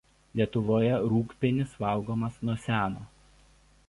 [0.39, 3.05] Lietuvoje rūgpienis valgomas nuo seno.